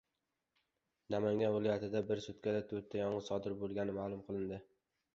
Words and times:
Namangan 1.15 1.53
viloyatida 1.57 2.03
bir 2.09 2.23
sutkada 2.29 2.65
to‘rtta 2.75 3.03
yong‘in 3.05 3.25
sodir 3.31 3.59
bo‘lgani 3.63 4.01
ma'lum 4.03 4.29
qilindi 4.29 4.65